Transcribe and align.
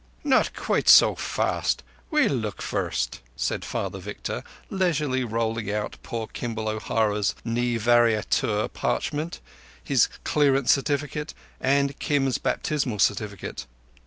"Not 0.23 0.55
quite 0.55 0.89
so 0.89 1.13
fast. 1.13 1.83
We'll 2.09 2.31
look 2.33 2.63
first," 2.63 3.19
said 3.35 3.63
Father 3.63 3.99
Victor, 3.99 4.43
leisurely 4.71 5.23
rolling 5.23 5.71
out 5.71 5.97
poor 6.01 6.25
Kimball 6.25 6.67
O'Hara's 6.67 7.35
"ne 7.45 7.77
varietur" 7.77 8.67
parchment, 8.73 9.39
his 9.83 10.09
clearance 10.23 10.71
certificate, 10.71 11.35
and 11.59 11.99
Kim's 11.99 12.39
baptismal 12.39 12.97
certificate. 12.97 13.67